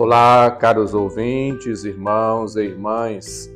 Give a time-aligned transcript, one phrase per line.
[0.00, 3.50] Olá, caros ouvintes, irmãos e irmãs.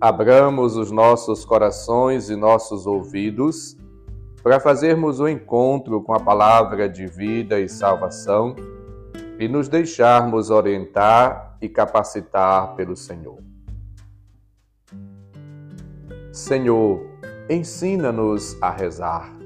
[0.00, 3.76] Abramos os nossos corações e nossos ouvidos
[4.42, 8.56] para fazermos o um encontro com a palavra de vida e salvação
[9.38, 13.36] e nos deixarmos orientar e capacitar pelo Senhor.
[16.32, 17.06] Senhor,
[17.50, 19.36] ensina-nos a rezar.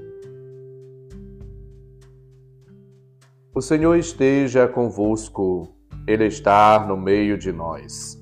[3.53, 8.21] O Senhor esteja convosco, Ele está no meio de nós.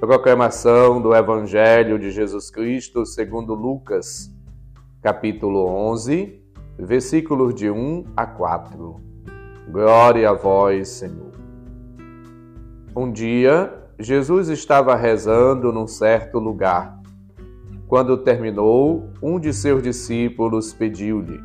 [0.00, 4.28] Proclamação do Evangelho de Jesus Cristo segundo Lucas,
[5.00, 6.42] capítulo 11,
[6.76, 9.00] versículos de 1 a 4.
[9.70, 11.30] Glória a vós, Senhor.
[12.94, 17.00] Um dia, Jesus estava rezando num certo lugar.
[17.86, 21.40] Quando terminou, um de seus discípulos pediu-lhe: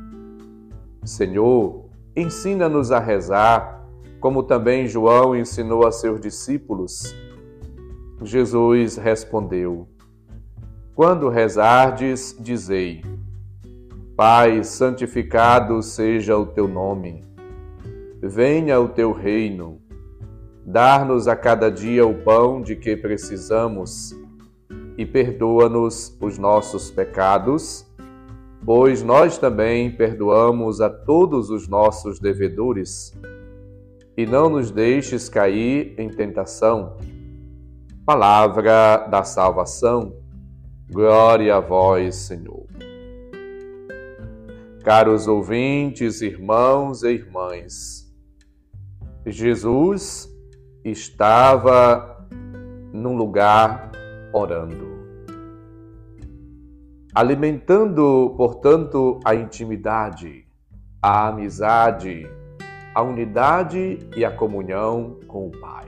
[1.05, 3.80] Senhor, ensina-nos a rezar,
[4.21, 7.13] como também João ensinou a seus discípulos.
[8.21, 9.87] Jesus respondeu:
[10.95, 13.03] Quando rezardes, dizei:
[14.15, 17.25] Pai, santificado seja o teu nome.
[18.21, 19.81] Venha o teu reino.
[20.63, 24.15] Dar-nos a cada dia o pão de que precisamos
[24.95, 27.91] e perdoa-nos os nossos pecados
[28.65, 33.13] pois nós também perdoamos a todos os nossos devedores.
[34.21, 36.95] E não nos deixes cair em tentação.
[38.05, 40.13] Palavra da salvação.
[40.91, 42.67] Glória a vós, Senhor.
[44.83, 48.13] Caros ouvintes, irmãos e irmãs,
[49.25, 50.29] Jesus
[50.85, 52.27] estava
[52.93, 53.91] num lugar
[54.31, 54.91] orando
[57.13, 60.47] alimentando, portanto, a intimidade,
[61.01, 62.25] a amizade,
[62.93, 65.87] a unidade e a comunhão com o Pai.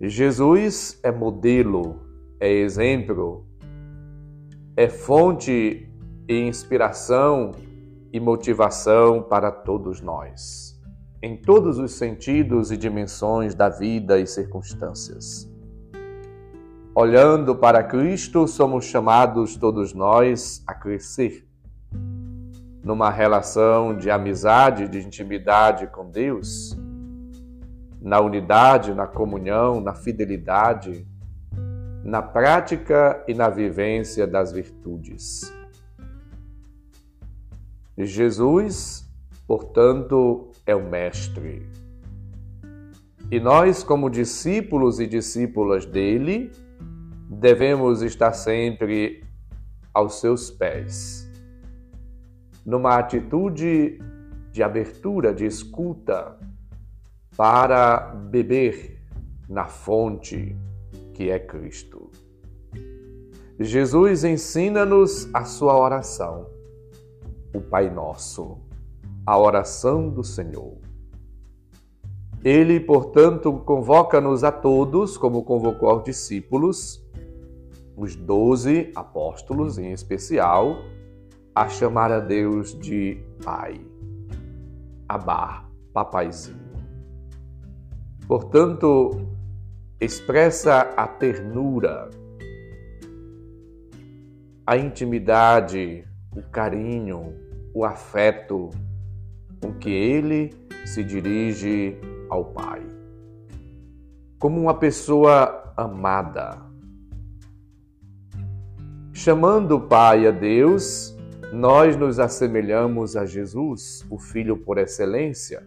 [0.00, 2.00] Jesus é modelo,
[2.38, 3.46] é exemplo,
[4.76, 5.88] é fonte
[6.28, 7.50] e inspiração
[8.12, 10.80] e motivação para todos nós,
[11.20, 15.50] em todos os sentidos e dimensões da vida e circunstâncias.
[16.94, 21.51] Olhando para Cristo, somos chamados todos nós a crescer
[22.82, 26.76] numa relação de amizade, de intimidade com Deus,
[28.00, 31.06] na unidade, na comunhão, na fidelidade,
[32.02, 35.52] na prática e na vivência das virtudes.
[37.96, 39.08] Jesus,
[39.46, 41.66] portanto, é o Mestre.
[43.30, 46.50] E nós, como discípulos e discípulas dele,
[47.28, 49.24] devemos estar sempre
[49.94, 51.30] aos seus pés,
[52.64, 53.98] numa atitude
[54.50, 56.38] de abertura, de escuta,
[57.36, 59.00] para beber
[59.48, 60.56] na fonte
[61.14, 62.10] que é Cristo.
[63.58, 66.46] Jesus ensina-nos a sua oração,
[67.54, 68.58] o Pai Nosso,
[69.24, 70.78] a oração do Senhor.
[72.44, 77.00] Ele, portanto, convoca-nos a todos, como convocou aos discípulos,
[77.96, 80.78] os doze apóstolos em especial,
[81.54, 83.80] a chamar a Deus de Pai.
[85.08, 86.60] Abá, papaizinho.
[88.26, 89.28] Portanto,
[90.00, 92.08] expressa a ternura,
[94.66, 96.04] a intimidade,
[96.34, 97.34] o carinho,
[97.74, 98.70] o afeto
[99.60, 100.50] com que ele
[100.86, 101.96] se dirige
[102.30, 102.82] ao Pai.
[104.38, 106.72] Como uma pessoa amada,
[109.14, 111.11] Chamando o Pai a Deus,
[111.52, 115.62] nós nos assemelhamos a Jesus, o Filho por excelência,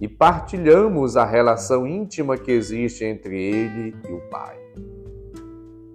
[0.00, 4.58] e partilhamos a relação íntima que existe entre Ele e o Pai.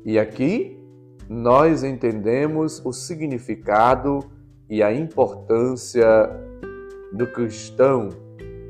[0.06, 0.82] E aqui
[1.30, 4.20] nós entendemos o significado
[4.70, 6.08] e a importância
[7.12, 8.10] do cristão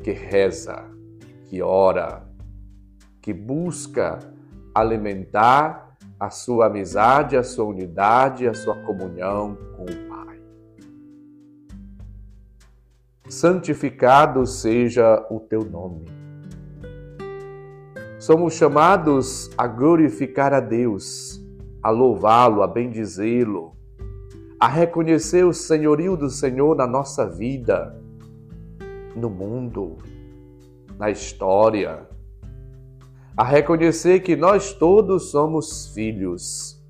[0.04, 0.84] que reza,
[1.50, 2.24] que ora,
[3.22, 4.18] que busca
[4.74, 10.11] alimentar a sua amizade, a sua unidade, a sua comunhão com o Pai.
[13.32, 16.04] Santificado seja o teu nome.
[18.20, 21.42] Somos chamados a glorificar a Deus,
[21.82, 23.72] a louvá-lo, a bendizê-lo,
[24.60, 27.98] a reconhecer o senhorio do Senhor na nossa vida,
[29.16, 29.96] no mundo,
[31.00, 32.06] na história,
[33.38, 36.84] a reconhecer que nós todos somos filhos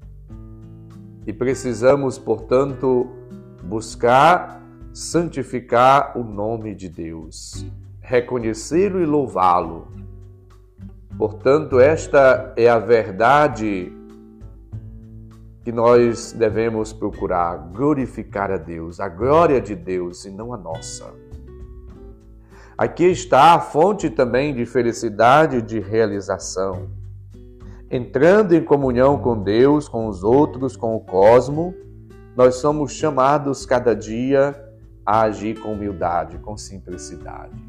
[1.28, 3.08] e precisamos, portanto,
[3.64, 4.61] buscar
[4.94, 7.66] santificar o nome de Deus,
[8.02, 9.88] reconhecê-lo e louvá-lo.
[11.18, 13.92] Portanto, esta é a verdade
[15.64, 21.14] que nós devemos procurar glorificar a Deus, a glória de Deus e não a nossa.
[22.78, 26.90] Aqui está a fonte também de felicidade e de realização.
[27.92, 31.76] Entrando em comunhão com Deus, com os outros, com o cosmo,
[32.36, 34.70] nós somos chamados cada dia
[35.12, 37.62] a agir com humildade, com simplicidade,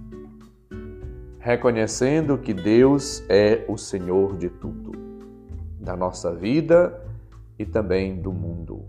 [1.41, 4.93] reconhecendo que Deus é o Senhor de tudo,
[5.81, 7.05] da nossa vida
[7.59, 8.85] e também do mundo.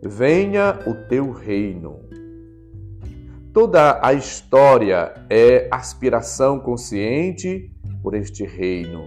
[0.00, 2.00] Venha o teu reino.
[3.52, 7.70] Toda a história é aspiração consciente
[8.02, 9.04] por este reino,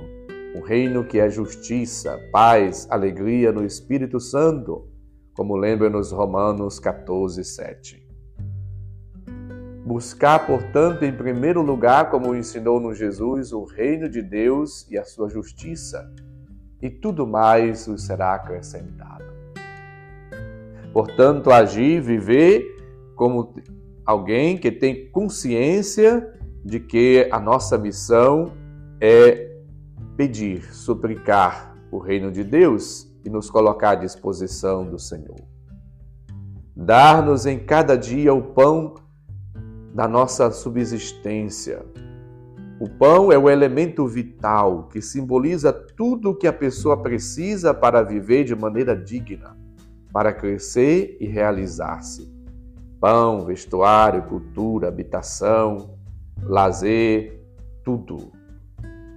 [0.55, 4.87] um reino que é justiça, paz, alegria no Espírito Santo,
[5.33, 8.06] como lembra-nos Romanos 14, 7.
[9.87, 15.29] Buscar, portanto, em primeiro lugar, como ensinou-nos Jesus, o reino de Deus e a sua
[15.29, 16.13] justiça
[16.81, 19.23] e tudo mais os será acrescentado.
[20.91, 22.65] Portanto, agir, viver
[23.15, 23.55] como
[24.05, 26.33] alguém que tem consciência
[26.65, 28.51] de que a nossa missão
[28.99, 29.57] é
[30.17, 35.47] pedir, suplicar o reino de Deus e nos colocar à disposição do Senhor.
[36.75, 39.06] Dar-nos em cada dia o pão
[39.97, 41.83] da nossa subsistência,
[42.79, 48.03] o pão é o elemento vital que simboliza tudo o que a pessoa precisa para
[48.03, 49.57] viver de maneira digna,
[50.13, 52.31] para crescer e realizar-se.
[53.01, 55.97] Pão, vestuário, cultura, habitação,
[56.43, 57.43] lazer,
[57.83, 58.31] tudo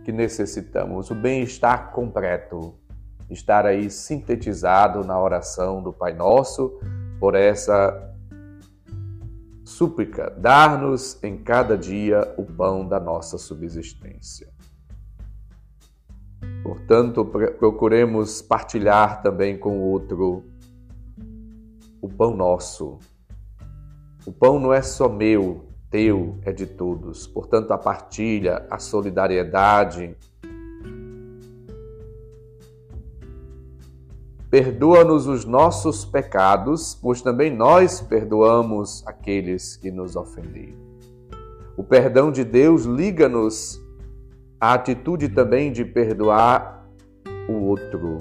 [0.03, 1.11] que necessitamos.
[1.11, 2.75] O bem-estar completo,
[3.29, 6.81] estar aí sintetizado na oração do Pai Nosso
[7.21, 8.10] por essa
[9.71, 14.49] súplica, dar-nos em cada dia o pão da nossa subsistência.
[16.63, 20.45] Portanto, procuremos partilhar também com o outro
[22.03, 22.99] o pão nosso.
[24.27, 27.27] O pão não é só meu, teu, é de todos.
[27.27, 30.17] Portanto, a partilha, a solidariedade,
[34.51, 40.77] Perdoa-nos os nossos pecados, pois também nós perdoamos aqueles que nos ofenderam.
[41.77, 43.81] O perdão de Deus liga-nos
[44.61, 46.85] à atitude também de perdoar
[47.49, 48.19] o outro,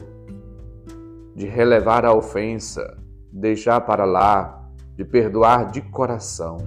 [1.36, 2.96] de relevar a ofensa,
[3.32, 6.58] deixar para lá, de perdoar de coração.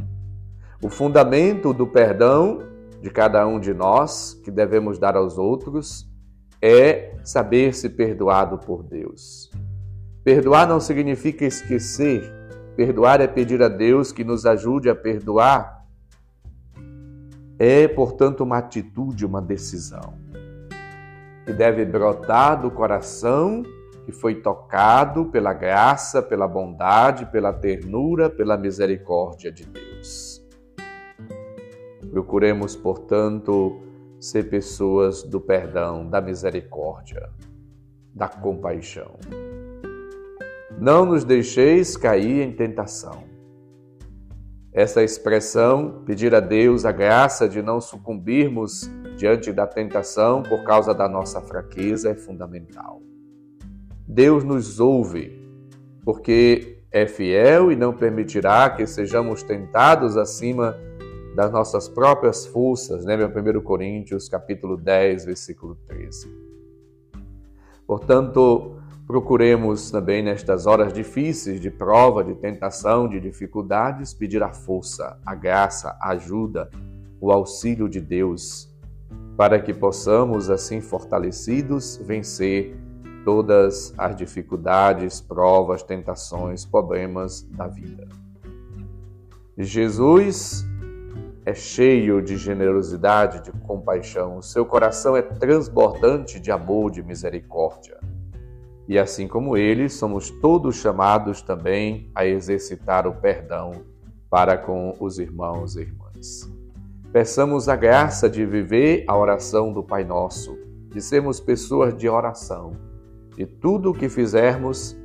[0.82, 2.64] O fundamento do perdão
[3.00, 6.11] de cada um de nós, que devemos dar aos outros,
[6.62, 9.50] é saber se perdoado por Deus.
[10.22, 12.32] Perdoar não significa esquecer.
[12.76, 15.84] Perdoar é pedir a Deus que nos ajude a perdoar.
[17.58, 20.14] É, portanto, uma atitude, uma decisão
[21.44, 23.64] que deve brotar do coração
[24.04, 30.44] que foi tocado pela graça, pela bondade, pela ternura, pela misericórdia de Deus.
[32.10, 33.80] Procuremos, portanto,
[34.22, 37.28] ser pessoas do perdão, da misericórdia,
[38.14, 39.16] da compaixão.
[40.78, 43.24] Não nos deixeis cair em tentação.
[44.72, 50.94] Essa expressão, pedir a Deus a graça de não sucumbirmos diante da tentação por causa
[50.94, 53.02] da nossa fraqueza, é fundamental.
[54.06, 55.36] Deus nos ouve,
[56.04, 60.76] porque é fiel e não permitirá que sejamos tentados acima
[61.34, 66.30] das nossas próprias forças, lembra 1 Coríntios capítulo 10, versículo 13.
[67.86, 75.18] Portanto, procuremos também nestas horas difíceis de prova, de tentação, de dificuldades, pedir a força,
[75.24, 76.70] a graça, a ajuda,
[77.20, 78.68] o auxílio de Deus,
[79.36, 82.76] para que possamos, assim fortalecidos, vencer
[83.24, 88.06] todas as dificuldades, provas, tentações, problemas da vida.
[89.56, 90.66] Jesus
[91.44, 97.98] é cheio de generosidade, de compaixão, o seu coração é transbordante de amor, de misericórdia.
[98.88, 103.82] E assim como ele, somos todos chamados também a exercitar o perdão
[104.30, 106.50] para com os irmãos e irmãs.
[107.12, 110.56] Peçamos a graça de viver a oração do Pai Nosso,
[110.88, 112.72] de sermos pessoas de oração,
[113.36, 114.96] e tudo o que fizermos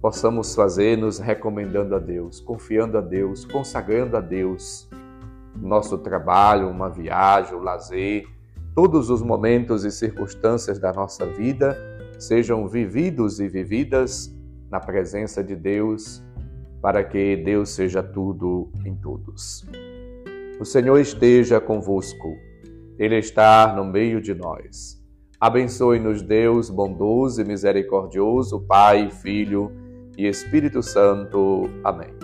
[0.00, 4.88] possamos fazer nos recomendando a Deus, confiando a Deus, consagrando a Deus
[5.56, 8.26] nosso trabalho, uma viagem, o lazer,
[8.74, 11.76] todos os momentos e circunstâncias da nossa vida
[12.18, 14.34] sejam vividos e vividas
[14.70, 16.22] na presença de Deus,
[16.80, 19.66] para que Deus seja tudo em todos.
[20.60, 22.36] O Senhor esteja convosco,
[22.98, 25.02] Ele está no meio de nós.
[25.40, 29.70] Abençoe-nos, Deus bondoso e misericordioso, Pai, Filho
[30.16, 31.68] e Espírito Santo.
[31.82, 32.23] Amém.